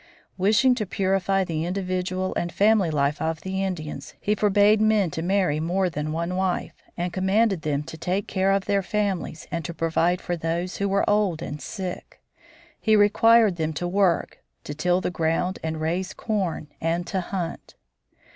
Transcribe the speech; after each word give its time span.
Wishing 0.39 0.73
to 0.73 0.87
purify 0.87 1.43
the 1.43 1.63
individual 1.63 2.33
and 2.33 2.51
family 2.51 2.89
life 2.89 3.21
of 3.21 3.41
the 3.41 3.63
Indians, 3.63 4.15
he 4.19 4.33
forbade 4.33 4.81
men 4.81 5.11
to 5.11 5.21
marry 5.21 5.59
more 5.59 5.91
than 5.91 6.11
one 6.11 6.35
wife, 6.35 6.73
and 6.97 7.13
commanded 7.13 7.61
them 7.61 7.83
to 7.83 7.97
take 7.99 8.25
care 8.27 8.51
of 8.51 8.65
their 8.65 8.81
families 8.81 9.45
and 9.51 9.63
to 9.63 9.75
provide 9.75 10.19
for 10.19 10.35
those 10.35 10.77
who 10.77 10.89
were 10.89 11.07
old 11.07 11.43
and 11.43 11.61
sick. 11.61 12.19
He 12.79 12.95
required 12.95 13.57
them 13.57 13.73
to 13.73 13.87
work, 13.87 14.39
to 14.63 14.73
till 14.73 15.01
the 15.01 15.11
ground 15.11 15.59
and 15.63 15.79
raise 15.79 16.15
corn, 16.15 16.69
and 16.81 17.05
to 17.05 17.21
hunt. 17.21 17.75